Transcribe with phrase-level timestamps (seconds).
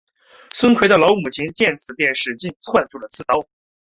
[0.51, 3.47] 孙奎的老母亲见此便使劲攥住刺刀。